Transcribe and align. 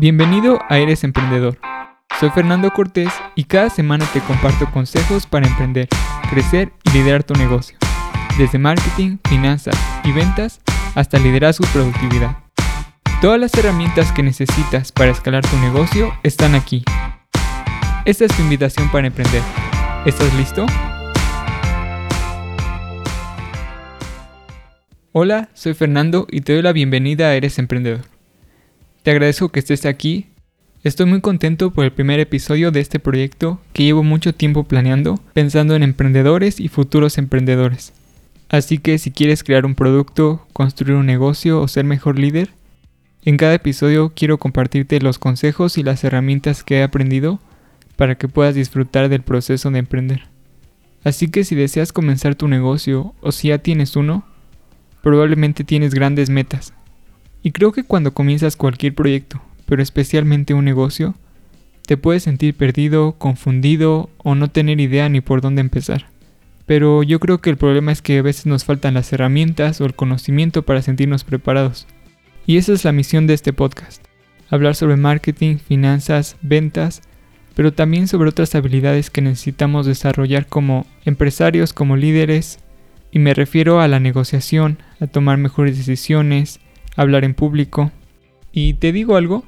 Bienvenido 0.00 0.60
a 0.68 0.78
Eres 0.78 1.02
Emprendedor. 1.02 1.58
Soy 2.20 2.30
Fernando 2.30 2.70
Cortés 2.70 3.12
y 3.34 3.42
cada 3.42 3.68
semana 3.68 4.06
te 4.12 4.20
comparto 4.20 4.70
consejos 4.70 5.26
para 5.26 5.48
emprender, 5.48 5.88
crecer 6.30 6.72
y 6.84 6.90
liderar 6.92 7.24
tu 7.24 7.34
negocio. 7.34 7.76
Desde 8.38 8.60
marketing, 8.60 9.16
finanzas 9.28 9.74
y 10.04 10.12
ventas 10.12 10.60
hasta 10.94 11.18
liderazgo 11.18 11.64
y 11.64 11.72
productividad. 11.72 12.36
Todas 13.20 13.40
las 13.40 13.52
herramientas 13.54 14.12
que 14.12 14.22
necesitas 14.22 14.92
para 14.92 15.10
escalar 15.10 15.44
tu 15.44 15.56
negocio 15.56 16.12
están 16.22 16.54
aquí. 16.54 16.84
Esta 18.04 18.26
es 18.26 18.36
tu 18.36 18.42
invitación 18.42 18.88
para 18.92 19.08
emprender. 19.08 19.42
¿Estás 20.06 20.32
listo? 20.34 20.64
Hola, 25.10 25.48
soy 25.54 25.74
Fernando 25.74 26.28
y 26.30 26.42
te 26.42 26.52
doy 26.52 26.62
la 26.62 26.72
bienvenida 26.72 27.26
a 27.26 27.34
Eres 27.34 27.58
Emprendedor. 27.58 28.17
Te 29.08 29.12
agradezco 29.12 29.48
que 29.48 29.60
estés 29.60 29.86
aquí. 29.86 30.26
Estoy 30.82 31.06
muy 31.06 31.22
contento 31.22 31.70
por 31.70 31.86
el 31.86 31.92
primer 31.92 32.20
episodio 32.20 32.70
de 32.70 32.80
este 32.80 32.98
proyecto 32.98 33.58
que 33.72 33.84
llevo 33.84 34.02
mucho 34.02 34.34
tiempo 34.34 34.64
planeando, 34.64 35.18
pensando 35.32 35.74
en 35.74 35.82
emprendedores 35.82 36.60
y 36.60 36.68
futuros 36.68 37.16
emprendedores. 37.16 37.94
Así 38.50 38.76
que 38.76 38.98
si 38.98 39.10
quieres 39.10 39.42
crear 39.42 39.64
un 39.64 39.74
producto, 39.74 40.46
construir 40.52 40.94
un 40.94 41.06
negocio 41.06 41.58
o 41.62 41.68
ser 41.68 41.86
mejor 41.86 42.18
líder, 42.18 42.50
en 43.24 43.38
cada 43.38 43.54
episodio 43.54 44.12
quiero 44.14 44.36
compartirte 44.36 45.00
los 45.00 45.18
consejos 45.18 45.78
y 45.78 45.82
las 45.82 46.04
herramientas 46.04 46.62
que 46.62 46.80
he 46.80 46.82
aprendido 46.82 47.40
para 47.96 48.16
que 48.16 48.28
puedas 48.28 48.54
disfrutar 48.56 49.08
del 49.08 49.22
proceso 49.22 49.70
de 49.70 49.78
emprender. 49.78 50.24
Así 51.02 51.28
que 51.28 51.44
si 51.44 51.54
deseas 51.54 51.94
comenzar 51.94 52.34
tu 52.34 52.46
negocio 52.46 53.14
o 53.22 53.32
si 53.32 53.48
ya 53.48 53.56
tienes 53.56 53.96
uno, 53.96 54.26
probablemente 55.00 55.64
tienes 55.64 55.94
grandes 55.94 56.28
metas 56.28 56.74
y 57.42 57.52
creo 57.52 57.72
que 57.72 57.84
cuando 57.84 58.12
comienzas 58.12 58.56
cualquier 58.56 58.94
proyecto, 58.94 59.40
pero 59.66 59.82
especialmente 59.82 60.54
un 60.54 60.64
negocio, 60.64 61.14
te 61.86 61.96
puedes 61.96 62.24
sentir 62.24 62.54
perdido, 62.54 63.12
confundido 63.12 64.10
o 64.18 64.34
no 64.34 64.48
tener 64.48 64.80
idea 64.80 65.08
ni 65.08 65.20
por 65.20 65.40
dónde 65.40 65.60
empezar. 65.60 66.06
Pero 66.66 67.02
yo 67.02 67.18
creo 67.18 67.38
que 67.38 67.48
el 67.48 67.56
problema 67.56 67.92
es 67.92 68.02
que 68.02 68.18
a 68.18 68.22
veces 68.22 68.44
nos 68.44 68.64
faltan 68.64 68.94
las 68.94 69.10
herramientas 69.12 69.80
o 69.80 69.86
el 69.86 69.94
conocimiento 69.94 70.62
para 70.62 70.82
sentirnos 70.82 71.24
preparados. 71.24 71.86
Y 72.46 72.58
esa 72.58 72.74
es 72.74 72.84
la 72.84 72.92
misión 72.92 73.26
de 73.26 73.34
este 73.34 73.54
podcast. 73.54 74.04
Hablar 74.50 74.74
sobre 74.74 74.96
marketing, 74.96 75.56
finanzas, 75.56 76.36
ventas, 76.42 77.02
pero 77.54 77.72
también 77.72 78.06
sobre 78.06 78.28
otras 78.28 78.54
habilidades 78.54 79.10
que 79.10 79.22
necesitamos 79.22 79.86
desarrollar 79.86 80.46
como 80.46 80.86
empresarios, 81.04 81.72
como 81.72 81.96
líderes, 81.96 82.58
y 83.10 83.18
me 83.18 83.34
refiero 83.34 83.80
a 83.80 83.88
la 83.88 83.98
negociación, 83.98 84.78
a 85.00 85.06
tomar 85.06 85.38
mejores 85.38 85.78
decisiones, 85.78 86.60
hablar 86.98 87.24
en 87.24 87.32
público. 87.32 87.90
Y 88.52 88.74
te 88.74 88.92
digo 88.92 89.16
algo, 89.16 89.44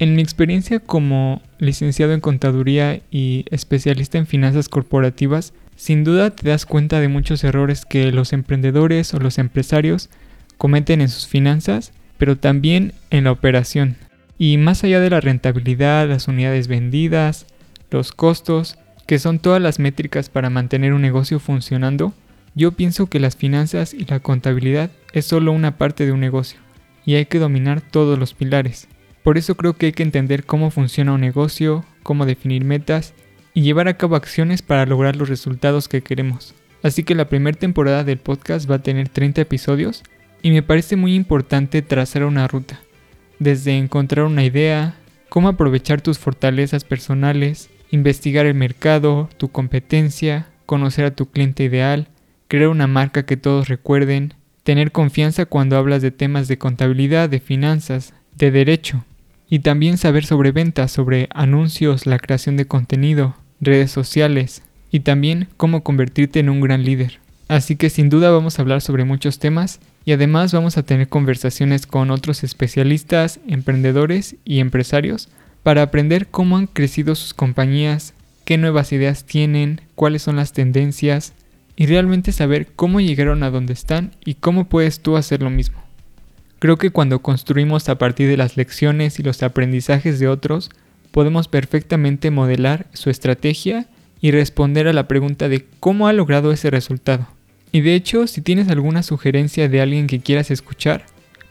en 0.00 0.16
mi 0.16 0.22
experiencia 0.22 0.80
como 0.80 1.42
licenciado 1.58 2.14
en 2.14 2.20
contaduría 2.20 3.00
y 3.10 3.44
especialista 3.50 4.18
en 4.18 4.26
finanzas 4.26 4.68
corporativas, 4.68 5.52
sin 5.76 6.02
duda 6.02 6.30
te 6.30 6.48
das 6.48 6.66
cuenta 6.66 6.98
de 6.98 7.08
muchos 7.08 7.44
errores 7.44 7.84
que 7.84 8.10
los 8.10 8.32
emprendedores 8.32 9.12
o 9.12 9.18
los 9.18 9.38
empresarios 9.38 10.08
cometen 10.56 11.02
en 11.02 11.10
sus 11.10 11.28
finanzas, 11.28 11.92
pero 12.16 12.36
también 12.36 12.94
en 13.10 13.24
la 13.24 13.32
operación. 13.32 13.96
Y 14.38 14.56
más 14.56 14.82
allá 14.82 14.98
de 14.98 15.10
la 15.10 15.20
rentabilidad, 15.20 16.08
las 16.08 16.26
unidades 16.26 16.68
vendidas, 16.68 17.46
los 17.90 18.12
costos, 18.12 18.78
que 19.06 19.18
son 19.18 19.40
todas 19.40 19.60
las 19.60 19.78
métricas 19.78 20.30
para 20.30 20.48
mantener 20.48 20.94
un 20.94 21.02
negocio 21.02 21.38
funcionando, 21.38 22.14
yo 22.54 22.72
pienso 22.72 23.08
que 23.08 23.20
las 23.20 23.36
finanzas 23.36 23.92
y 23.92 24.04
la 24.06 24.20
contabilidad 24.20 24.90
es 25.12 25.26
solo 25.26 25.52
una 25.52 25.76
parte 25.76 26.06
de 26.06 26.12
un 26.12 26.20
negocio 26.20 26.58
y 27.08 27.14
hay 27.14 27.24
que 27.24 27.38
dominar 27.38 27.80
todos 27.80 28.18
los 28.18 28.34
pilares. 28.34 28.86
Por 29.22 29.38
eso 29.38 29.54
creo 29.54 29.72
que 29.72 29.86
hay 29.86 29.92
que 29.92 30.02
entender 30.02 30.44
cómo 30.44 30.70
funciona 30.70 31.14
un 31.14 31.22
negocio, 31.22 31.86
cómo 32.02 32.26
definir 32.26 32.66
metas 32.66 33.14
y 33.54 33.62
llevar 33.62 33.88
a 33.88 33.96
cabo 33.96 34.14
acciones 34.14 34.60
para 34.60 34.84
lograr 34.84 35.16
los 35.16 35.30
resultados 35.30 35.88
que 35.88 36.02
queremos. 36.02 36.54
Así 36.82 37.04
que 37.04 37.14
la 37.14 37.30
primera 37.30 37.56
temporada 37.56 38.04
del 38.04 38.18
podcast 38.18 38.70
va 38.70 38.74
a 38.74 38.82
tener 38.82 39.08
30 39.08 39.40
episodios 39.40 40.02
y 40.42 40.50
me 40.50 40.62
parece 40.62 40.96
muy 40.96 41.14
importante 41.14 41.80
trazar 41.80 42.24
una 42.24 42.46
ruta, 42.46 42.78
desde 43.38 43.78
encontrar 43.78 44.26
una 44.26 44.44
idea, 44.44 44.94
cómo 45.30 45.48
aprovechar 45.48 46.02
tus 46.02 46.18
fortalezas 46.18 46.84
personales, 46.84 47.70
investigar 47.90 48.44
el 48.44 48.52
mercado, 48.52 49.30
tu 49.38 49.48
competencia, 49.48 50.48
conocer 50.66 51.06
a 51.06 51.16
tu 51.16 51.30
cliente 51.30 51.64
ideal, 51.64 52.08
crear 52.48 52.68
una 52.68 52.86
marca 52.86 53.24
que 53.24 53.38
todos 53.38 53.68
recuerden, 53.68 54.34
tener 54.68 54.92
confianza 54.92 55.46
cuando 55.46 55.78
hablas 55.78 56.02
de 56.02 56.10
temas 56.10 56.46
de 56.46 56.58
contabilidad, 56.58 57.30
de 57.30 57.40
finanzas, 57.40 58.12
de 58.36 58.50
derecho, 58.50 59.02
y 59.48 59.60
también 59.60 59.96
saber 59.96 60.26
sobre 60.26 60.52
ventas, 60.52 60.92
sobre 60.92 61.30
anuncios, 61.32 62.04
la 62.04 62.18
creación 62.18 62.58
de 62.58 62.66
contenido, 62.66 63.34
redes 63.62 63.90
sociales, 63.90 64.60
y 64.90 65.00
también 65.00 65.48
cómo 65.56 65.82
convertirte 65.82 66.40
en 66.40 66.50
un 66.50 66.60
gran 66.60 66.84
líder. 66.84 67.18
Así 67.48 67.76
que 67.76 67.88
sin 67.88 68.10
duda 68.10 68.30
vamos 68.30 68.58
a 68.58 68.62
hablar 68.62 68.82
sobre 68.82 69.06
muchos 69.06 69.38
temas 69.38 69.80
y 70.04 70.12
además 70.12 70.52
vamos 70.52 70.76
a 70.76 70.82
tener 70.82 71.08
conversaciones 71.08 71.86
con 71.86 72.10
otros 72.10 72.44
especialistas, 72.44 73.40
emprendedores 73.48 74.36
y 74.44 74.60
empresarios 74.60 75.30
para 75.62 75.80
aprender 75.80 76.26
cómo 76.26 76.58
han 76.58 76.66
crecido 76.66 77.14
sus 77.14 77.32
compañías, 77.32 78.12
qué 78.44 78.58
nuevas 78.58 78.92
ideas 78.92 79.24
tienen, 79.24 79.80
cuáles 79.94 80.20
son 80.20 80.36
las 80.36 80.52
tendencias, 80.52 81.32
y 81.78 81.86
realmente 81.86 82.32
saber 82.32 82.66
cómo 82.74 83.00
llegaron 83.00 83.44
a 83.44 83.50
donde 83.50 83.72
están 83.72 84.10
y 84.24 84.34
cómo 84.34 84.68
puedes 84.68 84.98
tú 84.98 85.16
hacer 85.16 85.42
lo 85.42 85.48
mismo. 85.48 85.80
Creo 86.58 86.76
que 86.76 86.90
cuando 86.90 87.20
construimos 87.20 87.88
a 87.88 87.98
partir 87.98 88.28
de 88.28 88.36
las 88.36 88.56
lecciones 88.56 89.20
y 89.20 89.22
los 89.22 89.44
aprendizajes 89.44 90.18
de 90.18 90.26
otros, 90.26 90.70
podemos 91.12 91.46
perfectamente 91.46 92.32
modelar 92.32 92.88
su 92.94 93.10
estrategia 93.10 93.86
y 94.20 94.32
responder 94.32 94.88
a 94.88 94.92
la 94.92 95.06
pregunta 95.06 95.48
de 95.48 95.66
cómo 95.78 96.08
ha 96.08 96.12
logrado 96.12 96.50
ese 96.50 96.68
resultado. 96.68 97.28
Y 97.70 97.82
de 97.82 97.94
hecho, 97.94 98.26
si 98.26 98.40
tienes 98.40 98.68
alguna 98.70 99.04
sugerencia 99.04 99.68
de 99.68 99.80
alguien 99.80 100.08
que 100.08 100.18
quieras 100.18 100.50
escuchar, 100.50 101.06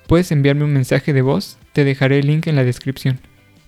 puedes 0.07 0.33
enviarme 0.33 0.65
un 0.65 0.73
mensaje 0.73 1.13
de 1.13 1.21
voz, 1.21 1.57
te 1.71 1.85
dejaré 1.85 2.19
el 2.19 2.27
link 2.27 2.47
en 2.47 2.57
la 2.57 2.65
descripción. 2.65 3.21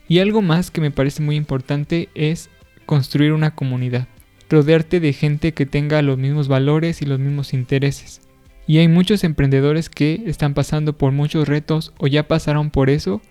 Y 0.10 0.20
algo 0.20 0.42
más 0.42 0.72
que 0.72 0.82
me 0.82 0.92
parece 0.92 1.24
muy 1.24 1.38
importante 1.38 2.10
es 2.16 2.50
construir 2.86 3.32
una 3.32 3.56
comunidad 3.56 4.10
rodearte 4.50 5.00
de 5.00 5.14
gente 5.14 5.54
que 5.54 5.66
tenga 5.66 6.02
los 6.02 6.18
mismos 6.18 6.48
valores 6.48 7.02
y 7.02 7.06
los 7.06 7.20
mismos 7.20 7.54
intereses. 7.54 8.22
Y 8.68 8.78
hay 8.78 8.88
muchos 8.88 9.24
emprendedores 9.24 9.90
que 9.90 10.24
están 10.26 10.54
pasando 10.54 10.98
por 10.98 11.12
muchos 11.12 11.48
retos 11.48 11.94
o 11.98 12.08
ya 12.08 12.28
pasaron 12.28 12.70
por 12.70 12.90
eso 12.90 13.22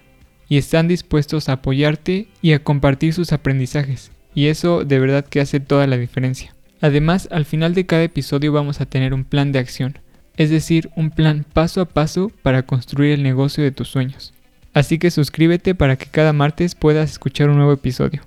y 0.49 0.57
están 0.57 0.89
dispuestos 0.89 1.49
a 1.49 1.55
apoyarte 1.55 2.28
y 2.43 2.53
a 2.53 2.62
compartir 2.65 3.15
sus 3.15 3.33
aprendizajes. 3.33 4.11
Y 4.34 4.47
eso 4.47 4.84
de 4.84 4.99
verdad 4.99 5.25
que 5.25 5.41
hace 5.41 5.61
toda 5.61 5.87
la 5.87 5.97
diferencia. 5.97 6.55
Además, 6.81 7.28
al 7.31 7.45
final 7.45 7.75
de 7.75 7.87
cada 7.87 8.05
episodio 8.05 8.53
vamos 8.53 8.81
a 8.81 8.87
tener 8.87 9.12
un 9.12 9.25
plan 9.25 9.53
de 9.53 9.59
acción, 9.59 9.99
es 10.37 10.51
decir, 10.51 10.91
un 10.97 11.11
plan 11.11 11.45
paso 11.53 11.81
a 11.81 11.87
paso 11.87 12.31
para 12.43 12.62
construir 12.62 13.12
el 13.12 13.23
negocio 13.23 13.65
de 13.65 13.73
tus 13.73 13.89
sueños. 13.89 14.33
Así 14.75 14.99
que 14.99 15.11
suscríbete 15.11 15.75
para 15.75 15.97
que 15.97 16.07
cada 16.07 16.33
martes 16.33 16.77
puedas 16.77 17.11
escuchar 17.11 17.51
un 17.51 17.57
nuevo 17.57 17.73
episodio. 17.73 18.23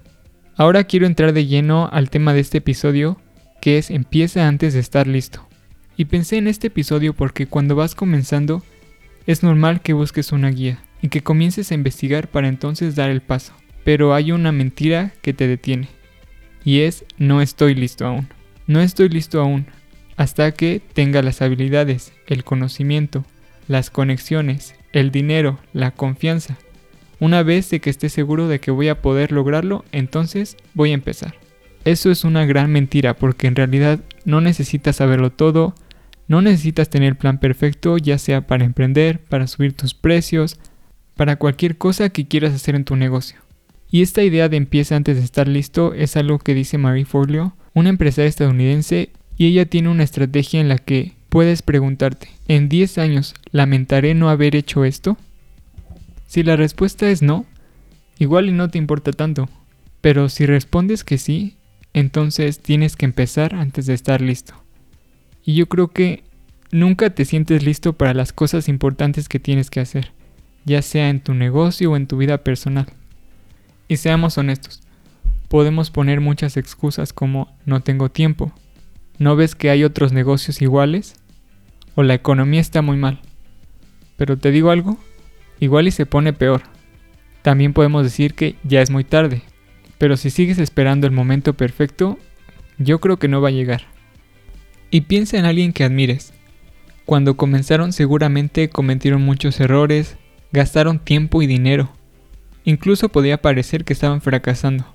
Ahora 0.62 0.84
quiero 0.84 1.08
entrar 1.08 1.34
de 1.34 1.48
lleno 1.48 1.90
al 1.92 2.12
tema 2.12 2.36
de 2.36 2.40
este 2.40 2.60
episodio, 2.60 3.20
que 3.64 3.80
es 3.80 3.90
empieza 3.90 4.48
antes 4.48 4.76
de 4.76 4.80
estar 4.80 5.08
listo. 5.08 5.50
Y 5.98 6.06
pensé 6.06 6.38
en 6.38 6.48
este 6.48 6.68
episodio 6.68 7.16
porque 7.16 7.48
cuando 7.48 7.76
vas 7.76 7.96
comenzando, 7.96 8.62
es 9.26 9.42
normal 9.42 9.82
que 9.82 9.94
busques 9.94 10.32
una 10.32 10.52
guía 10.52 10.78
y 11.02 11.08
que 11.08 11.24
comiences 11.24 11.72
a 11.72 11.74
investigar 11.74 12.28
para 12.28 12.48
entonces 12.48 12.96
dar 12.96 13.10
el 13.10 13.22
paso. 13.22 13.54
Pero 13.84 14.14
hay 14.14 14.32
una 14.32 14.52
mentira 14.52 15.14
que 15.24 15.34
te 15.34 15.48
detiene. 15.48 15.88
Y 16.64 16.82
es 16.82 17.06
no 17.18 17.42
estoy 17.42 17.74
listo 17.74 18.06
aún. 18.06 18.28
No 18.68 18.82
estoy 18.82 19.10
listo 19.10 19.42
aún 19.42 19.66
hasta 20.16 20.52
que 20.52 20.80
tenga 20.94 21.24
las 21.24 21.42
habilidades, 21.42 22.14
el 22.28 22.44
conocimiento, 22.44 23.26
las 23.68 23.90
conexiones, 23.90 24.76
el 24.94 25.10
dinero, 25.10 25.58
la 25.74 25.90
confianza 25.90 26.60
una 27.22 27.44
vez 27.44 27.70
de 27.70 27.80
que 27.80 27.92
esté 27.92 28.10
seguro 28.10 28.48
de 28.48 28.60
que 28.60 28.72
voy 28.72 28.90
a 28.90 29.00
poder 29.00 29.32
lograrlo, 29.32 29.86
entonces 29.92 30.58
voy 30.74 30.90
a 30.90 30.96
empezar. 30.96 31.36
Eso 31.86 32.10
es 32.10 32.24
una 32.24 32.48
gran 32.48 32.72
mentira 32.72 33.16
porque 33.16 33.46
en 33.46 33.56
realidad 33.56 34.00
no 34.26 34.42
necesitas 34.42 34.96
saberlo 34.96 35.30
todo, 35.32 35.76
no 36.28 36.42
necesitas 36.42 36.90
tener 36.90 37.16
plan 37.16 37.40
perfecto, 37.40 38.00
ya 38.00 38.18
sea 38.18 38.48
para 38.48 38.66
emprender, 38.66 39.20
para 39.20 39.46
subir 39.46 39.74
tus 39.74 39.94
precios, 39.94 40.60
para 41.16 41.36
cualquier 41.36 41.78
cosa 41.78 42.10
que 42.10 42.28
quieras 42.28 42.56
hacer 42.56 42.74
en 42.74 42.86
tu 42.86 42.96
negocio. 42.96 43.38
Y 43.92 44.02
esta 44.02 44.24
idea 44.24 44.50
de 44.50 44.58
empieza 44.58 44.96
antes 44.96 45.18
de 45.18 45.24
estar 45.24 45.48
listo 45.48 45.94
es 45.94 46.18
algo 46.18 46.40
que 46.40 46.56
dice 46.56 46.80
Marie 46.80 47.06
Forleo, 47.06 47.56
una 47.76 47.90
empresaria 47.90 48.30
estadounidense, 48.30 49.12
y 49.38 49.46
ella 49.46 49.68
tiene 49.68 49.90
una 49.90 50.04
estrategia 50.04 50.60
en 50.60 50.70
la 50.70 50.80
que 50.80 51.14
puedes 51.30 51.62
preguntarte, 51.62 52.30
¿en 52.48 52.68
10 52.68 52.98
años 52.98 53.36
lamentaré 53.52 54.16
no 54.16 54.30
haber 54.30 54.56
hecho 54.56 54.86
esto? 54.86 55.18
Si 56.32 56.44
la 56.44 56.56
respuesta 56.56 57.10
es 57.10 57.22
no, 57.22 57.46
igual 58.18 58.48
y 58.48 58.54
no 58.54 58.70
te 58.70 58.78
importa 58.78 59.12
tanto, 59.12 59.50
pero 60.00 60.30
si 60.30 60.46
respondes 60.46 61.04
que 61.04 61.18
sí, 61.18 61.58
entonces 61.92 62.62
tienes 62.62 62.96
que 62.96 63.04
empezar 63.04 63.54
antes 63.54 63.86
de 63.86 63.94
estar 63.94 64.22
listo. 64.22 64.54
Y 65.44 65.56
yo 65.56 65.68
creo 65.68 65.90
que 65.90 66.24
nunca 66.72 67.10
te 67.10 67.26
sientes 67.26 67.64
listo 67.64 67.92
para 67.92 68.14
las 68.14 68.32
cosas 68.32 68.70
importantes 68.70 69.28
que 69.28 69.42
tienes 69.42 69.70
que 69.70 69.82
hacer, 69.82 70.14
ya 70.64 70.82
sea 70.82 71.10
en 71.10 71.20
tu 71.20 71.34
negocio 71.34 71.92
o 71.92 71.98
en 71.98 72.08
tu 72.08 72.16
vida 72.16 72.38
personal. 72.38 72.86
Y 73.90 73.98
seamos 73.98 74.38
honestos, 74.38 74.84
podemos 75.50 75.92
poner 75.92 76.22
muchas 76.22 76.56
excusas 76.56 77.12
como 77.12 77.54
no 77.66 77.82
tengo 77.82 78.08
tiempo, 78.08 78.54
no 79.18 79.36
ves 79.36 79.54
que 79.54 79.70
hay 79.70 79.84
otros 79.84 80.14
negocios 80.14 80.62
iguales 80.62 81.18
o 81.96 82.04
la 82.04 82.14
economía 82.14 82.62
está 82.62 82.82
muy 82.82 82.96
mal. 82.96 83.20
Pero 84.16 84.38
te 84.38 84.52
digo 84.52 84.72
algo, 84.72 84.98
igual 85.62 85.88
y 85.88 85.92
se 85.92 86.06
pone 86.06 86.34
peor. 86.34 86.64
También 87.42 87.72
podemos 87.72 88.04
decir 88.04 88.34
que 88.34 88.56
ya 88.64 88.82
es 88.82 88.90
muy 88.90 89.06
tarde, 89.06 89.44
pero 89.98 90.18
si 90.18 90.30
sigues 90.30 90.58
esperando 90.58 91.08
el 91.08 91.14
momento 91.14 91.54
perfecto, 91.54 92.20
yo 92.78 93.00
creo 93.00 93.18
que 93.18 93.30
no 93.30 93.40
va 93.40 93.48
a 93.48 93.52
llegar. 93.52 93.84
Y 94.90 95.02
piensa 95.02 95.38
en 95.38 95.46
alguien 95.46 95.72
que 95.72 95.86
admires. 95.86 96.34
Cuando 97.06 97.38
comenzaron 97.38 97.94
seguramente 97.94 98.70
cometieron 98.70 99.22
muchos 99.22 99.60
errores, 99.60 100.18
gastaron 100.52 101.00
tiempo 101.00 101.42
y 101.42 101.48
dinero. 101.48 101.90
Incluso 102.64 103.10
podía 103.10 103.42
parecer 103.42 103.86
que 103.86 103.94
estaban 103.94 104.22
fracasando. 104.22 104.86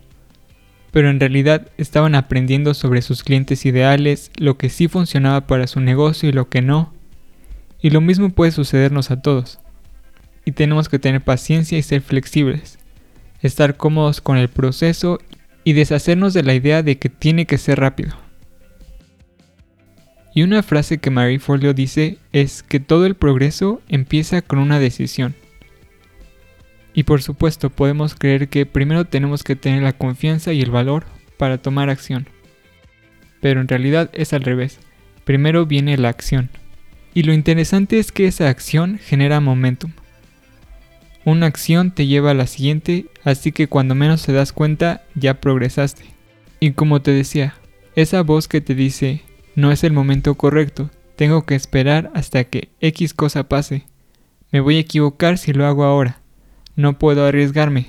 Pero 0.90 1.10
en 1.10 1.20
realidad 1.20 1.68
estaban 1.78 2.14
aprendiendo 2.14 2.74
sobre 2.74 3.02
sus 3.02 3.22
clientes 3.22 3.66
ideales, 3.66 4.30
lo 4.36 4.56
que 4.56 4.70
sí 4.70 4.88
funcionaba 4.88 5.46
para 5.46 5.66
su 5.66 5.80
negocio 5.80 6.28
y 6.28 6.32
lo 6.32 6.48
que 6.48 6.62
no. 6.62 6.92
Y 7.80 7.90
lo 7.90 8.00
mismo 8.00 8.30
puede 8.30 8.52
sucedernos 8.52 9.10
a 9.10 9.20
todos. 9.20 9.60
Y 10.46 10.52
tenemos 10.52 10.88
que 10.88 10.98
tener 10.98 11.20
paciencia 11.20 11.76
y 11.76 11.82
ser 11.82 12.00
flexibles. 12.00 12.78
Estar 13.42 13.76
cómodos 13.76 14.22
con 14.22 14.38
el 14.38 14.48
proceso 14.48 15.18
y 15.64 15.74
deshacernos 15.74 16.32
de 16.32 16.44
la 16.44 16.54
idea 16.54 16.82
de 16.82 16.96
que 16.96 17.10
tiene 17.10 17.44
que 17.44 17.58
ser 17.58 17.80
rápido. 17.80 18.16
Y 20.36 20.42
una 20.42 20.62
frase 20.62 20.98
que 20.98 21.10
Marie 21.10 21.38
Forleo 21.38 21.74
dice 21.74 22.18
es 22.32 22.62
que 22.62 22.78
todo 22.78 23.06
el 23.06 23.16
progreso 23.16 23.82
empieza 23.88 24.42
con 24.42 24.58
una 24.58 24.78
decisión. 24.78 25.34
Y 26.94 27.02
por 27.02 27.22
supuesto 27.22 27.70
podemos 27.70 28.14
creer 28.14 28.48
que 28.48 28.66
primero 28.66 29.06
tenemos 29.06 29.42
que 29.42 29.56
tener 29.56 29.82
la 29.82 29.94
confianza 29.94 30.52
y 30.52 30.62
el 30.62 30.70
valor 30.70 31.06
para 31.36 31.58
tomar 31.58 31.90
acción. 31.90 32.28
Pero 33.40 33.60
en 33.60 33.68
realidad 33.68 34.10
es 34.12 34.32
al 34.32 34.42
revés. 34.42 34.78
Primero 35.24 35.66
viene 35.66 35.96
la 35.96 36.10
acción. 36.10 36.50
Y 37.14 37.22
lo 37.22 37.32
interesante 37.32 37.98
es 37.98 38.12
que 38.12 38.26
esa 38.26 38.48
acción 38.48 38.98
genera 39.02 39.40
momentum. 39.40 39.92
Una 41.26 41.46
acción 41.46 41.90
te 41.90 42.06
lleva 42.06 42.30
a 42.30 42.34
la 42.34 42.46
siguiente, 42.46 43.06
así 43.24 43.50
que 43.50 43.66
cuando 43.66 43.96
menos 43.96 44.24
te 44.24 44.32
das 44.32 44.52
cuenta 44.52 45.02
ya 45.16 45.40
progresaste. 45.40 46.04
Y 46.60 46.70
como 46.70 47.02
te 47.02 47.10
decía, 47.10 47.56
esa 47.96 48.22
voz 48.22 48.46
que 48.46 48.60
te 48.60 48.76
dice, 48.76 49.22
no 49.56 49.72
es 49.72 49.82
el 49.82 49.92
momento 49.92 50.36
correcto, 50.36 50.88
tengo 51.16 51.44
que 51.44 51.56
esperar 51.56 52.12
hasta 52.14 52.44
que 52.44 52.68
X 52.80 53.12
cosa 53.12 53.48
pase. 53.48 53.86
Me 54.52 54.60
voy 54.60 54.76
a 54.76 54.80
equivocar 54.80 55.36
si 55.36 55.52
lo 55.52 55.66
hago 55.66 55.82
ahora. 55.82 56.20
No 56.76 56.96
puedo 56.96 57.26
arriesgarme. 57.26 57.88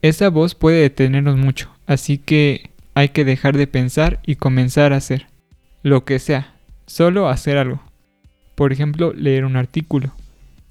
Esa 0.00 0.30
voz 0.30 0.54
puede 0.54 0.82
detenernos 0.82 1.36
mucho, 1.36 1.74
así 1.88 2.18
que 2.18 2.70
hay 2.94 3.08
que 3.08 3.24
dejar 3.24 3.56
de 3.56 3.66
pensar 3.66 4.20
y 4.24 4.36
comenzar 4.36 4.92
a 4.92 4.98
hacer. 4.98 5.26
Lo 5.82 6.04
que 6.04 6.20
sea, 6.20 6.54
solo 6.86 7.28
hacer 7.28 7.58
algo. 7.58 7.82
Por 8.54 8.72
ejemplo, 8.72 9.12
leer 9.12 9.44
un 9.44 9.56
artículo, 9.56 10.12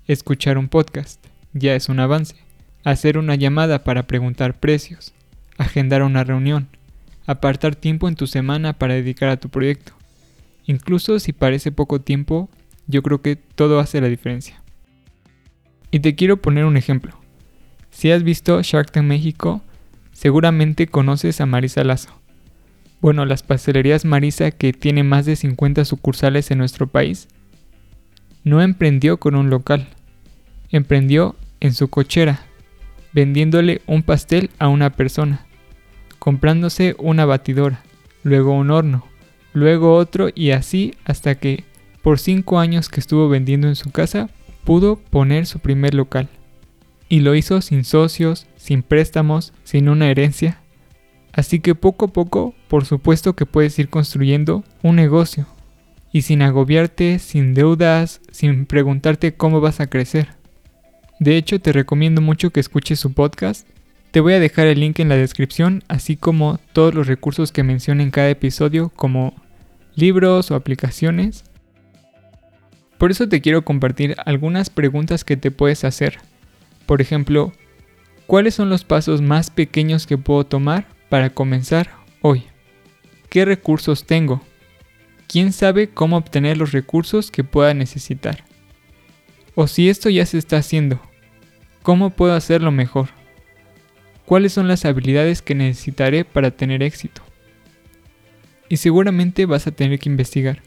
escuchar 0.08 0.58
un 0.58 0.70
podcast, 0.70 1.28
ya 1.60 1.76
es 1.76 1.90
un 1.90 2.00
avance. 2.00 2.36
Hacer 2.84 3.18
una 3.18 3.36
llamada 3.36 3.84
para 3.84 4.08
preguntar 4.08 4.60
precios, 4.60 5.14
agendar 5.58 6.04
una 6.04 6.24
reunión, 6.24 6.70
apartar 7.26 7.76
tiempo 7.76 8.08
en 8.08 8.16
tu 8.16 8.28
semana 8.28 8.74
para 8.74 8.94
dedicar 8.94 9.30
a 9.30 9.38
tu 9.38 9.50
proyecto. 9.50 9.94
Incluso 10.66 11.20
si 11.20 11.34
parece 11.34 11.72
poco 11.72 12.02
tiempo, 12.02 12.50
yo 12.88 13.04
creo 13.04 13.22
que 13.22 13.36
todo 13.36 13.80
hace 13.80 14.02
la 14.02 14.08
diferencia. 14.08 14.62
Y 15.92 16.00
te 16.00 16.16
quiero 16.16 16.42
poner 16.42 16.66
un 16.66 16.78
ejemplo. 16.78 17.18
Si 17.90 18.12
has 18.12 18.24
visto 18.24 18.62
Shark 18.62 18.92
Tank 18.92 19.06
México, 19.06 19.62
seguramente 20.12 20.88
conoces 20.88 21.42
a 21.42 21.46
Marisa 21.46 21.84
Lazo. 21.84 22.10
Bueno, 23.00 23.26
las 23.26 23.44
pastelerías 23.44 24.06
Marisa, 24.06 24.52
que 24.52 24.74
tiene 24.74 25.04
más 25.04 25.26
de 25.26 25.36
50 25.36 25.86
sucursales 25.86 26.50
en 26.52 26.58
nuestro 26.58 26.88
país, 26.88 27.28
no 28.44 28.62
emprendió 28.62 29.18
con 29.18 29.36
un 29.36 29.50
local, 29.50 29.88
emprendió 30.70 31.36
en 31.60 31.74
su 31.74 31.88
cochera, 31.90 32.42
vendiéndole 33.14 33.82
un 33.88 34.04
pastel 34.04 34.50
a 34.60 34.68
una 34.68 34.92
persona, 34.92 35.46
comprándose 36.20 36.96
una 37.00 37.26
batidora, 37.26 37.84
luego 38.24 38.54
un 38.54 38.72
horno, 38.72 39.08
luego 39.54 39.96
otro 39.96 40.30
y 40.34 40.52
así 40.52 40.94
hasta 41.06 41.36
que, 41.36 41.64
por 42.02 42.20
cinco 42.20 42.60
años 42.60 42.90
que 42.90 43.00
estuvo 43.00 43.28
vendiendo 43.30 43.68
en 43.68 43.76
su 43.76 43.92
casa, 43.92 44.30
pudo 44.64 44.98
poner 44.98 45.46
su 45.46 45.60
primer 45.60 45.94
local. 45.94 46.30
Y 47.10 47.22
lo 47.22 47.36
hizo 47.36 47.62
sin 47.62 47.86
socios, 47.86 48.48
sin 48.58 48.84
préstamos, 48.84 49.54
sin 49.64 49.88
una 49.88 50.10
herencia. 50.10 50.60
Así 51.32 51.60
que 51.60 51.76
poco 51.76 52.06
a 52.06 52.08
poco, 52.10 52.54
por 52.68 52.86
supuesto 52.86 53.34
que 53.34 53.46
puedes 53.46 53.78
ir 53.80 53.90
construyendo 53.90 54.64
un 54.84 54.96
negocio, 54.98 55.46
y 56.12 56.24
sin 56.24 56.42
agobiarte, 56.42 57.20
sin 57.20 57.54
deudas, 57.54 58.22
sin 58.32 58.66
preguntarte 58.66 59.36
cómo 59.36 59.62
vas 59.62 59.80
a 59.80 59.88
crecer. 59.88 60.30
De 61.20 61.38
hecho, 61.38 61.60
te 61.60 61.74
recomiendo 61.74 62.22
mucho 62.22 62.52
que 62.52 62.60
escuches 62.60 63.00
su 63.00 63.14
podcast. 63.14 63.68
Te 64.12 64.20
voy 64.20 64.34
a 64.34 64.40
dejar 64.40 64.68
el 64.68 64.80
link 64.80 65.00
en 65.00 65.10
la 65.10 65.16
descripción, 65.16 65.84
así 65.88 66.16
como 66.16 66.60
todos 66.74 66.94
los 66.94 67.08
recursos 67.08 67.52
que 67.52 67.64
menciono 67.64 68.02
en 68.02 68.12
cada 68.12 68.30
episodio, 68.30 68.90
como 68.96 69.36
libros 69.96 70.52
o 70.52 70.56
aplicaciones. 70.56 71.44
Por 72.98 73.12
eso 73.12 73.28
te 73.28 73.42
quiero 73.42 73.64
compartir 73.64 74.16
algunas 74.26 74.70
preguntas 74.70 75.24
que 75.24 75.38
te 75.38 75.52
puedes 75.52 75.84
hacer. 75.84 76.20
Por 76.86 77.02
ejemplo, 77.02 77.52
¿cuáles 78.26 78.56
son 78.56 78.70
los 78.70 78.84
pasos 78.84 79.22
más 79.22 79.50
pequeños 79.50 80.08
que 80.08 80.18
puedo 80.18 80.46
tomar 80.46 80.88
para 81.10 81.30
comenzar 81.30 81.90
hoy? 82.22 82.46
¿Qué 83.30 83.46
recursos 83.46 84.06
tengo? 84.06 84.42
quién 85.28 85.54
sabe 85.54 85.90
cómo 85.90 86.18
obtener 86.18 86.58
los 86.58 86.72
recursos 86.72 87.32
que 87.32 87.44
pueda 87.44 87.74
necesitar. 87.74 88.44
O 89.56 89.68
si 89.68 89.90
esto 89.90 90.10
ya 90.10 90.26
se 90.26 90.38
está 90.38 90.58
haciendo, 90.58 91.02
¿cómo 91.88 92.10
puedo 92.10 92.34
hacerlo 92.34 92.70
mejor? 92.74 93.12
¿Cuáles 94.26 94.52
son 94.52 94.68
las 94.68 94.84
habilidades 94.84 95.42
que 95.42 95.56
necesitaré 95.56 96.26
para 96.26 96.52
tener 96.52 96.84
éxito? 96.84 97.22
Y 98.68 98.76
seguramente 98.76 99.46
vas 99.46 99.68
a 99.68 99.72
tener 99.72 99.98
que 99.98 100.10
investigar, 100.10 100.62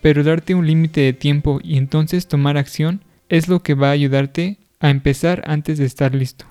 pero 0.00 0.22
darte 0.22 0.54
un 0.54 0.64
límite 0.64 1.00
de 1.00 1.12
tiempo 1.12 1.58
y 1.60 1.76
entonces 1.76 2.28
tomar 2.28 2.56
acción 2.56 3.02
es 3.28 3.48
lo 3.48 3.64
que 3.64 3.74
va 3.74 3.88
a 3.88 3.98
ayudarte 3.98 4.58
a 4.78 4.90
empezar 4.90 5.42
antes 5.48 5.76
de 5.78 5.86
estar 5.86 6.14
listo. 6.14 6.46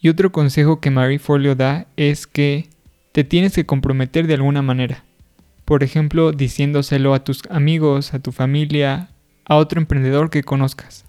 Y 0.00 0.08
otro 0.08 0.32
consejo 0.32 0.80
que 0.80 0.90
Marie 0.90 1.18
Folio 1.18 1.54
da 1.54 1.86
es 1.98 2.26
que 2.26 2.70
te 3.12 3.22
tienes 3.22 3.52
que 3.52 3.66
comprometer 3.66 4.26
de 4.26 4.32
alguna 4.32 4.62
manera 4.62 5.04
por 5.66 5.82
ejemplo, 5.82 6.32
diciéndoselo 6.32 7.12
a 7.12 7.22
tus 7.22 7.42
amigos, 7.50 8.14
a 8.14 8.18
tu 8.18 8.32
familia, 8.32 9.10
a 9.44 9.56
otro 9.56 9.78
emprendedor 9.78 10.30
que 10.30 10.42
conozcas. 10.42 11.03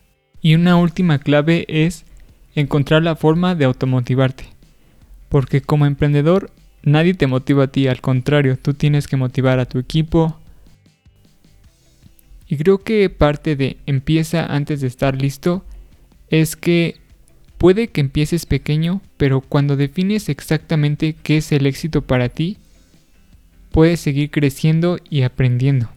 Y 0.45 0.53
una 0.53 0.77
última 0.77 1.17
clave 1.17 1.65
es 1.67 2.05
encontrar 2.53 3.01
la 3.01 3.15
forma 3.15 3.55
de 3.55 3.65
automotivarte. 3.65 4.45
Porque 5.27 5.61
como 5.61 5.87
emprendedor 5.87 6.51
nadie 6.83 7.15
te 7.15 7.25
motiva 7.25 7.63
a 7.63 7.67
ti, 7.69 7.87
al 7.87 7.99
contrario, 7.99 8.55
tú 8.55 8.75
tienes 8.75 9.07
que 9.07 9.17
motivar 9.17 9.57
a 9.57 9.65
tu 9.65 9.79
equipo. 9.79 10.39
Y 12.47 12.57
creo 12.57 12.77
que 12.77 13.09
parte 13.09 13.55
de 13.55 13.77
empieza 13.87 14.45
antes 14.45 14.81
de 14.81 14.87
estar 14.87 15.19
listo 15.19 15.65
es 16.29 16.55
que 16.55 16.99
puede 17.57 17.87
que 17.87 18.01
empieces 18.01 18.45
pequeño, 18.45 19.01
pero 19.17 19.41
cuando 19.41 19.75
defines 19.75 20.29
exactamente 20.29 21.15
qué 21.23 21.37
es 21.37 21.51
el 21.53 21.65
éxito 21.65 22.03
para 22.03 22.29
ti, 22.29 22.59
puedes 23.71 23.99
seguir 23.99 24.29
creciendo 24.29 24.99
y 25.09 25.23
aprendiendo. 25.23 25.94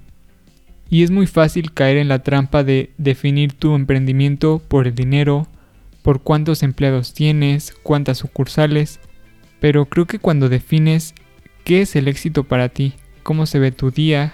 Y 0.90 1.02
es 1.02 1.10
muy 1.10 1.26
fácil 1.26 1.72
caer 1.72 1.98
en 1.98 2.08
la 2.08 2.22
trampa 2.22 2.64
de 2.64 2.90
definir 2.96 3.52
tu 3.52 3.74
emprendimiento 3.74 4.62
por 4.68 4.86
el 4.86 4.94
dinero, 4.94 5.46
por 6.02 6.22
cuántos 6.22 6.62
empleados 6.62 7.12
tienes, 7.12 7.74
cuántas 7.82 8.18
sucursales, 8.18 9.00
pero 9.60 9.86
creo 9.86 10.06
que 10.06 10.18
cuando 10.18 10.48
defines 10.48 11.14
qué 11.64 11.82
es 11.82 11.94
el 11.96 12.08
éxito 12.08 12.44
para 12.44 12.70
ti, 12.70 12.94
cómo 13.22 13.44
se 13.44 13.58
ve 13.58 13.72
tu 13.72 13.90
día, 13.90 14.32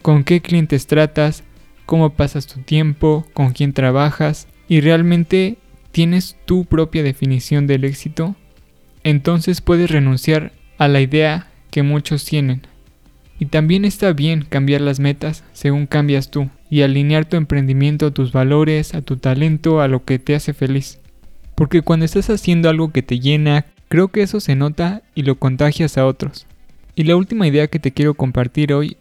con 0.00 0.24
qué 0.24 0.40
clientes 0.40 0.86
tratas, 0.86 1.44
cómo 1.84 2.10
pasas 2.14 2.46
tu 2.46 2.60
tiempo, 2.60 3.26
con 3.34 3.52
quién 3.52 3.74
trabajas 3.74 4.48
y 4.68 4.80
realmente 4.80 5.58
tienes 5.92 6.36
tu 6.46 6.64
propia 6.64 7.02
definición 7.02 7.66
del 7.66 7.84
éxito, 7.84 8.36
entonces 9.04 9.60
puedes 9.60 9.90
renunciar 9.90 10.52
a 10.78 10.88
la 10.88 11.02
idea 11.02 11.50
que 11.70 11.82
muchos 11.82 12.24
tienen 12.24 12.69
y 13.40 13.46
también 13.46 13.86
está 13.86 14.12
bien 14.12 14.44
cambiar 14.46 14.82
las 14.82 15.00
metas 15.00 15.44
según 15.54 15.86
cambias 15.86 16.30
tú 16.30 16.50
y 16.68 16.82
alinear 16.82 17.24
tu 17.24 17.38
emprendimiento 17.38 18.06
a 18.06 18.10
tus 18.10 18.32
valores, 18.32 18.94
a 18.94 19.00
tu 19.00 19.16
talento, 19.16 19.80
a 19.80 19.88
lo 19.88 20.04
que 20.04 20.18
te 20.18 20.34
hace 20.34 20.52
feliz. 20.52 21.00
Porque 21.54 21.80
cuando 21.80 22.04
estás 22.04 22.28
haciendo 22.28 22.68
algo 22.68 22.92
que 22.92 23.02
te 23.02 23.18
llena, 23.18 23.64
creo 23.88 24.08
que 24.08 24.22
eso 24.22 24.40
se 24.40 24.56
nota 24.56 25.02
y 25.14 25.22
lo 25.22 25.36
contagias 25.36 25.96
a 25.96 26.06
otros. 26.06 26.46
Y 26.94 27.04
la 27.04 27.16
última 27.16 27.48
idea 27.48 27.66
que 27.68 27.78
te 27.78 27.92
quiero 27.92 28.12
compartir 28.12 28.74
hoy 28.74 28.98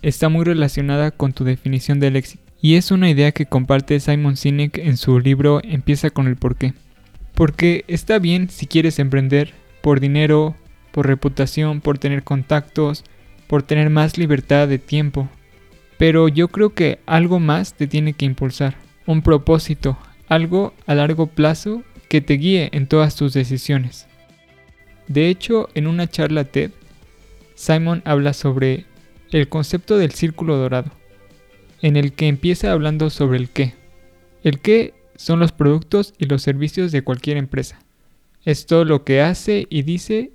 está 0.00 0.30
muy 0.30 0.44
relacionada 0.44 1.10
con 1.10 1.34
tu 1.34 1.44
definición 1.44 2.00
del 2.00 2.16
éxito. 2.16 2.42
Y 2.62 2.76
es 2.76 2.92
una 2.92 3.10
idea 3.10 3.32
que 3.32 3.44
comparte 3.44 4.00
Simon 4.00 4.36
Sinek 4.38 4.78
en 4.78 4.96
su 4.96 5.20
libro 5.20 5.60
Empieza 5.64 6.08
con 6.08 6.28
el 6.28 6.36
porqué. 6.36 6.72
Porque 7.34 7.84
está 7.88 8.18
bien 8.18 8.48
si 8.48 8.66
quieres 8.66 8.98
emprender 8.98 9.52
por 9.82 10.00
dinero, 10.00 10.56
por 10.92 11.06
reputación, 11.06 11.82
por 11.82 11.98
tener 11.98 12.22
contactos, 12.22 13.04
por 13.52 13.62
tener 13.62 13.90
más 13.90 14.16
libertad 14.16 14.66
de 14.66 14.78
tiempo. 14.78 15.28
Pero 15.98 16.28
yo 16.28 16.48
creo 16.48 16.72
que 16.72 17.00
algo 17.04 17.38
más 17.38 17.74
te 17.74 17.86
tiene 17.86 18.14
que 18.14 18.24
impulsar, 18.24 18.76
un 19.04 19.20
propósito, 19.20 19.98
algo 20.26 20.72
a 20.86 20.94
largo 20.94 21.26
plazo 21.26 21.82
que 22.08 22.22
te 22.22 22.38
guíe 22.38 22.70
en 22.72 22.86
todas 22.86 23.14
tus 23.14 23.34
decisiones. 23.34 24.06
De 25.06 25.28
hecho, 25.28 25.68
en 25.74 25.86
una 25.86 26.08
charla 26.08 26.44
TED, 26.44 26.70
Simon 27.54 28.00
habla 28.06 28.32
sobre 28.32 28.86
el 29.32 29.50
concepto 29.50 29.98
del 29.98 30.12
círculo 30.12 30.56
dorado, 30.56 30.90
en 31.82 31.98
el 31.98 32.14
que 32.14 32.28
empieza 32.28 32.72
hablando 32.72 33.10
sobre 33.10 33.36
el 33.36 33.50
qué. 33.50 33.74
El 34.42 34.60
qué 34.60 34.94
son 35.16 35.40
los 35.40 35.52
productos 35.52 36.14
y 36.16 36.24
los 36.24 36.40
servicios 36.40 36.90
de 36.90 37.02
cualquier 37.02 37.36
empresa. 37.36 37.82
Es 38.46 38.64
todo 38.64 38.86
lo 38.86 39.04
que 39.04 39.20
hace 39.20 39.66
y 39.68 39.82
dice 39.82 40.32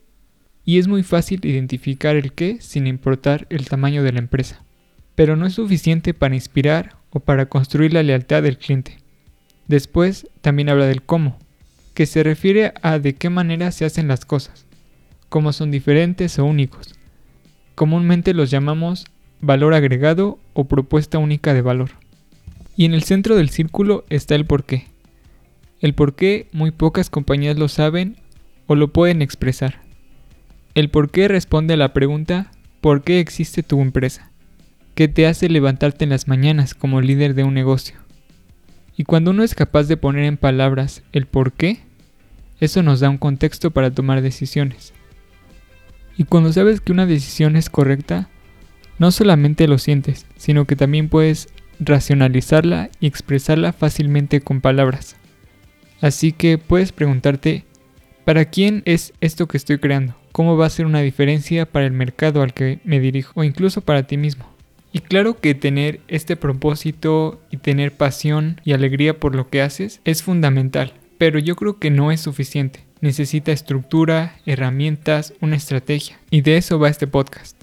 y 0.68 0.80
es 0.80 0.90
muy 0.90 1.02
fácil 1.02 1.40
identificar 1.46 2.18
el 2.18 2.34
qué 2.34 2.58
sin 2.60 2.88
importar 2.88 3.48
el 3.50 3.70
tamaño 3.70 4.04
de 4.04 4.12
la 4.12 4.20
empresa. 4.20 4.62
Pero 5.16 5.38
no 5.38 5.46
es 5.46 5.54
suficiente 5.54 6.14
para 6.14 6.36
inspirar 6.36 6.98
o 7.10 7.22
para 7.22 7.46
construir 7.46 7.94
la 7.94 8.04
lealtad 8.04 8.44
del 8.44 8.58
cliente. 8.58 8.98
Después 9.68 10.28
también 10.42 10.68
habla 10.68 10.86
del 10.86 11.04
cómo, 11.04 11.40
que 11.94 12.06
se 12.06 12.22
refiere 12.22 12.74
a 12.82 13.00
de 13.00 13.16
qué 13.16 13.30
manera 13.30 13.72
se 13.72 13.86
hacen 13.86 14.10
las 14.10 14.26
cosas, 14.26 14.66
cómo 15.30 15.54
son 15.54 15.72
diferentes 15.72 16.38
o 16.38 16.44
únicos. 16.44 16.96
Comúnmente 17.74 18.34
los 18.34 18.52
llamamos 18.52 19.06
valor 19.40 19.74
agregado 19.74 20.38
o 20.52 20.66
propuesta 20.66 21.18
única 21.18 21.54
de 21.54 21.62
valor. 21.62 21.92
Y 22.76 22.84
en 22.84 22.94
el 22.94 23.04
centro 23.04 23.38
del 23.38 23.50
círculo 23.52 24.04
está 24.10 24.36
el 24.36 24.46
porqué. 24.46 24.88
El 25.80 25.94
porqué 25.94 26.50
muy 26.52 26.72
pocas 26.72 27.10
compañías 27.10 27.58
lo 27.58 27.70
saben 27.70 28.18
o 28.66 28.76
lo 28.76 28.92
pueden 28.92 29.22
expresar. 29.22 29.87
El 30.78 30.90
porqué 30.90 31.28
responde 31.28 31.74
a 31.74 31.78
la 31.78 31.92
pregunta 31.92 32.52
¿por 32.82 33.02
qué 33.02 33.20
existe 33.20 33.64
tu 33.64 33.82
empresa? 33.82 34.30
¿Qué 34.94 35.08
te 35.08 35.26
hace 35.26 35.50
levantarte 35.50 36.04
en 36.04 36.12
las 36.12 36.28
mañanas 36.28 36.76
como 36.76 37.02
líder 37.02 37.34
de 37.34 37.44
un 37.44 37.56
negocio? 37.56 37.96
Y 38.96 39.04
cuando 39.04 39.32
uno 39.32 39.42
es 39.42 39.56
capaz 39.56 39.86
de 39.86 39.98
poner 39.98 40.26
en 40.26 40.38
palabras 40.38 41.02
el 41.14 41.26
por 41.26 41.54
qué, 41.54 41.80
eso 42.60 42.84
nos 42.84 43.00
da 43.00 43.10
un 43.10 43.18
contexto 43.18 43.72
para 43.72 43.90
tomar 43.90 44.22
decisiones. 44.22 44.94
Y 46.16 46.26
cuando 46.26 46.54
sabes 46.54 46.80
que 46.80 46.92
una 46.92 47.08
decisión 47.08 47.56
es 47.56 47.72
correcta, 47.72 48.30
no 49.00 49.10
solamente 49.10 49.68
lo 49.68 49.80
sientes, 49.80 50.28
sino 50.36 50.66
que 50.66 50.76
también 50.76 51.10
puedes 51.10 51.50
racionalizarla 51.80 52.92
y 53.00 53.08
expresarla 53.08 53.74
fácilmente 53.74 54.42
con 54.42 54.62
palabras. 54.62 55.16
Así 56.02 56.34
que 56.34 56.60
puedes 56.60 56.92
preguntarte, 56.92 57.66
¿para 58.26 58.46
quién 58.46 58.84
es 58.86 59.16
esto 59.22 59.48
que 59.48 59.58
estoy 59.58 59.80
creando? 59.80 60.14
¿Cómo 60.38 60.56
va 60.56 60.68
a 60.68 60.70
ser 60.70 60.86
una 60.86 61.02
diferencia 61.02 61.66
para 61.66 61.88
el 61.88 61.94
mercado 61.94 62.44
al 62.44 62.54
que 62.54 62.80
me 62.84 63.00
dirijo 63.00 63.32
o 63.34 63.44
incluso 63.44 63.82
para 63.82 64.04
ti 64.04 64.18
mismo? 64.18 64.46
Y 64.94 65.00
claro 65.00 65.40
que 65.40 65.56
tener 65.56 66.00
este 66.08 66.36
propósito 66.36 67.42
y 67.50 67.58
tener 67.58 67.94
pasión 67.94 68.62
y 68.64 68.74
alegría 68.74 69.20
por 69.20 69.34
lo 69.34 69.50
que 69.50 69.64
haces 69.64 70.00
es 70.06 70.22
fundamental, 70.22 70.94
pero 71.18 71.40
yo 71.40 71.56
creo 71.56 71.80
que 71.80 71.90
no 71.90 72.12
es 72.12 72.22
suficiente. 72.22 72.82
Necesita 73.02 73.52
estructura, 73.52 74.36
herramientas, 74.46 75.34
una 75.42 75.56
estrategia. 75.56 76.20
Y 76.30 76.42
de 76.42 76.58
eso 76.58 76.78
va 76.78 76.90
este 76.90 77.08
podcast. 77.08 77.60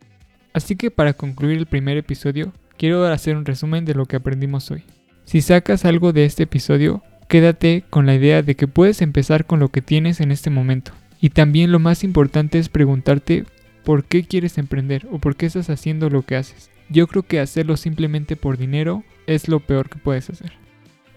Así 0.53 0.75
que 0.75 0.91
para 0.91 1.13
concluir 1.13 1.59
el 1.59 1.67
primer 1.67 1.97
episodio, 1.97 2.53
quiero 2.77 3.07
hacer 3.07 3.37
un 3.37 3.45
resumen 3.45 3.85
de 3.85 3.95
lo 3.95 4.07
que 4.07 4.17
aprendimos 4.17 4.73
hoy. 4.73 4.83
Si 5.27 5.43
sacas 5.43 5.85
algo 5.85 6.13
de 6.13 6.25
este 6.25 6.43
episodio, 6.43 7.05
quédate 7.29 7.85
con 7.89 8.05
la 8.05 8.17
idea 8.17 8.43
de 8.43 8.57
que 8.57 8.67
puedes 8.67 9.01
empezar 9.01 9.47
con 9.47 9.61
lo 9.61 9.69
que 9.69 9.81
tienes 9.81 10.21
en 10.21 10.33
este 10.33 10.51
momento. 10.51 10.91
Y 11.25 11.31
también 11.31 11.73
lo 11.73 11.79
más 11.79 12.05
importante 12.05 12.59
es 12.59 12.69
preguntarte 12.69 13.47
por 13.83 14.05
qué 14.05 14.25
quieres 14.25 14.59
emprender 14.59 15.07
o 15.11 15.19
por 15.21 15.37
qué 15.37 15.47
estás 15.47 15.71
haciendo 15.71 16.11
lo 16.11 16.21
que 16.21 16.37
haces. 16.37 16.69
Yo 16.91 17.07
creo 17.07 17.23
que 17.23 17.41
hacerlo 17.41 17.79
simplemente 17.79 18.37
por 18.37 18.59
dinero 18.59 19.05
es 19.27 19.49
lo 19.49 19.61
peor 19.61 19.89
que 19.89 19.99
puedes 19.99 20.29
hacer. 20.29 20.53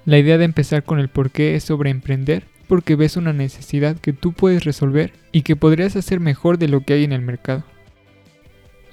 La 0.05 0.17
idea 0.17 0.37
de 0.37 0.45
empezar 0.45 0.83
con 0.83 0.99
el 0.99 1.09
por 1.09 1.29
qué 1.29 1.55
es 1.55 1.65
sobre 1.65 1.89
emprender 1.89 2.45
porque 2.69 2.95
ves 2.95 3.17
una 3.17 3.33
necesidad 3.33 3.97
que 3.97 4.13
tú 4.13 4.31
puedes 4.31 4.63
resolver 4.63 5.11
y 5.33 5.41
que 5.41 5.57
podrías 5.57 5.97
hacer 5.97 6.21
mejor 6.21 6.57
de 6.57 6.69
lo 6.69 6.85
que 6.85 6.93
hay 6.93 7.03
en 7.03 7.11
el 7.11 7.21
mercado. 7.21 7.65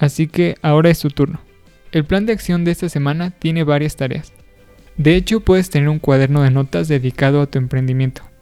Así 0.01 0.27
que 0.27 0.57
ahora 0.63 0.91
es 0.91 0.99
tu 0.99 1.11
turno. 1.11 1.39
El 1.93 2.05
plan 2.05 2.27
de 2.27 2.33
acción 2.33 2.65
de 2.65 2.73
esta 2.73 2.89
semana 2.89 3.31
tiene 3.31 3.63
varias 3.63 3.95
tareas. 3.95 4.33
De 4.97 5.15
hecho, 5.15 5.39
puedes 5.39 5.71
tener 5.71 5.91
un 5.91 6.01
cuaderno 6.01 6.43
de 6.43 6.51
notas 6.51 6.89
dedicado 6.89 7.41
a 7.41 7.47
tu 7.47 7.59
emprendimiento. 7.59 8.34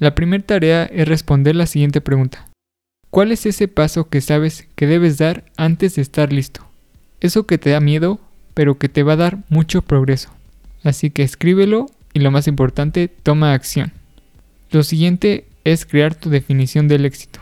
La 0.00 0.14
primera 0.14 0.42
tarea 0.42 0.84
es 0.86 1.06
responder 1.06 1.54
la 1.54 1.66
siguiente 1.66 2.00
pregunta. 2.00 2.48
¿Cuál 3.10 3.32
es 3.32 3.44
ese 3.44 3.68
paso 3.68 4.08
que 4.08 4.22
sabes 4.22 4.66
que 4.74 4.86
debes 4.86 5.18
dar 5.18 5.44
antes 5.58 5.96
de 5.96 6.02
estar 6.02 6.32
listo? 6.32 6.66
Eso 7.20 7.46
que 7.46 7.58
te 7.58 7.68
da 7.68 7.80
miedo, 7.80 8.18
pero 8.54 8.78
que 8.78 8.88
te 8.88 9.02
va 9.02 9.12
a 9.12 9.16
dar 9.16 9.40
mucho 9.50 9.82
progreso. 9.82 10.30
Así 10.82 11.10
que 11.10 11.22
escríbelo 11.22 11.84
y 12.14 12.20
lo 12.20 12.30
más 12.30 12.48
importante, 12.48 13.08
toma 13.08 13.52
acción. 13.52 13.92
Lo 14.70 14.84
siguiente 14.84 15.44
es 15.64 15.84
crear 15.84 16.14
tu 16.14 16.30
definición 16.30 16.88
del 16.88 17.04
éxito. 17.04 17.40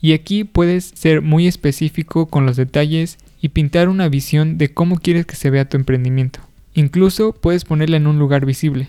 Y 0.00 0.12
aquí 0.12 0.42
puedes 0.42 0.86
ser 0.86 1.22
muy 1.22 1.46
específico 1.46 2.26
con 2.26 2.44
los 2.44 2.56
detalles 2.56 3.18
y 3.40 3.50
pintar 3.50 3.88
una 3.88 4.08
visión 4.08 4.58
de 4.58 4.74
cómo 4.74 4.98
quieres 4.98 5.26
que 5.26 5.36
se 5.36 5.50
vea 5.50 5.68
tu 5.68 5.76
emprendimiento. 5.76 6.40
Incluso 6.74 7.34
puedes 7.34 7.64
ponerla 7.64 7.98
en 7.98 8.08
un 8.08 8.18
lugar 8.18 8.46
visible, 8.46 8.88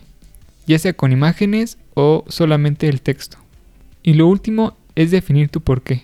ya 0.72 0.80
sea 0.80 0.94
con 0.94 1.12
imágenes 1.12 1.78
o 1.94 2.24
solamente 2.28 2.88
el 2.88 3.01
texto. 3.01 3.38
Y 4.04 4.13
lo 4.13 4.28
último 4.28 4.78
es 4.96 5.12
definir 5.12 5.50
tu 5.50 5.62
porqué. 5.62 6.04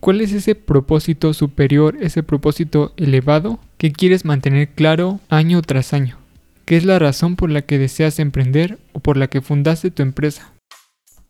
¿Cuál 0.00 0.20
es 0.20 0.32
ese 0.32 0.54
propósito 0.54 1.32
superior, 1.34 1.96
ese 2.00 2.22
propósito 2.22 2.92
elevado 2.96 3.60
que 3.78 3.92
quieres 3.92 4.24
mantener 4.24 4.70
claro 4.70 5.20
año 5.28 5.62
tras 5.62 5.92
año? 5.92 6.18
¿Qué 6.64 6.76
es 6.76 6.84
la 6.84 6.98
razón 6.98 7.36
por 7.36 7.50
la 7.50 7.62
que 7.62 7.78
deseas 7.78 8.18
emprender 8.18 8.78
o 8.92 9.00
por 9.00 9.16
la 9.16 9.28
que 9.28 9.40
fundaste 9.40 9.90
tu 9.90 10.02
empresa? 10.02 10.52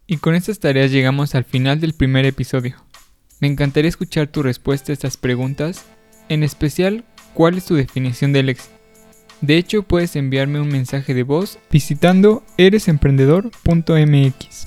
Y 0.07 0.17
con 0.17 0.35
estas 0.35 0.59
tareas 0.59 0.91
llegamos 0.91 1.35
al 1.35 1.45
final 1.45 1.81
del 1.81 1.93
primer 1.93 2.25
episodio. 2.25 2.77
Me 3.41 3.49
encantaría 3.49 3.91
escuchar 3.91 4.29
tu 4.29 4.43
respuesta 4.43 4.93
a 4.93 4.95
estas 4.95 5.17
preguntas 5.17 5.85
en 6.31 6.43
especial, 6.43 7.05
¿cuál 7.35 7.59
es 7.59 7.67
tu 7.67 7.75
definición 7.75 8.33
del 8.33 8.49
éxito? 8.49 8.78
De 9.41 9.57
hecho, 9.57 9.85
puedes 9.85 10.17
enviarme 10.17 10.61
un 10.61 10.69
mensaje 10.69 11.15
de 11.15 11.23
voz 11.23 11.61
visitando 11.71 12.43
eresemprendedor.mx 12.57 14.67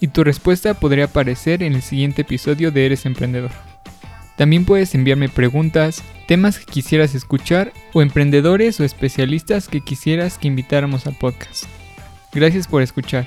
y 0.00 0.08
tu 0.08 0.24
respuesta 0.24 0.74
podría 0.74 1.06
aparecer 1.06 1.62
en 1.62 1.74
el 1.74 1.82
siguiente 1.82 2.22
episodio 2.22 2.70
de 2.70 2.86
Eres 2.86 3.06
Emprendedor. 3.06 3.50
También 4.36 4.64
puedes 4.64 4.94
enviarme 4.94 5.28
preguntas, 5.28 6.04
temas 6.28 6.58
que 6.58 6.66
quisieras 6.66 7.14
escuchar 7.14 7.72
o 7.94 8.02
emprendedores 8.02 8.78
o 8.78 8.84
especialistas 8.84 9.68
que 9.68 9.80
quisieras 9.80 10.38
que 10.38 10.48
invitáramos 10.48 11.06
al 11.06 11.14
podcast. 11.14 11.64
Gracias 12.32 12.68
por 12.68 12.82
escuchar. 12.82 13.26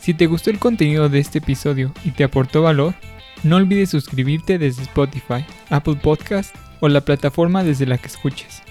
Si 0.00 0.14
te 0.14 0.26
gustó 0.26 0.50
el 0.50 0.60
contenido 0.60 1.08
de 1.08 1.18
este 1.18 1.38
episodio 1.38 1.92
y 2.04 2.12
te 2.12 2.22
aportó 2.22 2.62
valor, 2.62 2.94
no 3.42 3.56
olvides 3.56 3.90
suscribirte 3.90 4.58
desde 4.58 4.82
Spotify, 4.82 5.44
Apple 5.68 5.96
Podcast 5.96 6.54
o 6.80 6.88
la 6.88 7.00
plataforma 7.00 7.64
desde 7.64 7.86
la 7.86 7.98
que 7.98 8.06
escuches. 8.06 8.62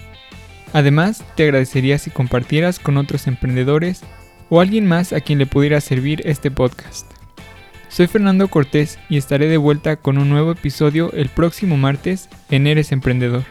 Además, 0.72 1.24
te 1.36 1.44
agradecería 1.44 1.98
si 1.98 2.10
compartieras 2.10 2.78
con 2.78 2.96
otros 2.96 3.26
emprendedores 3.26 4.02
o 4.50 4.60
alguien 4.60 4.86
más 4.86 5.12
a 5.12 5.20
quien 5.20 5.38
le 5.38 5.46
pudiera 5.46 5.80
servir 5.80 6.22
este 6.24 6.50
podcast. 6.50 7.10
Soy 7.88 8.08
Fernando 8.08 8.48
Cortés 8.48 8.98
y 9.08 9.16
estaré 9.16 9.48
de 9.48 9.56
vuelta 9.56 9.96
con 9.96 10.18
un 10.18 10.28
nuevo 10.28 10.52
episodio 10.52 11.12
el 11.12 11.28
próximo 11.28 11.76
martes 11.76 12.28
en 12.50 12.66
Eres 12.66 12.92
Emprendedor. 12.92 13.44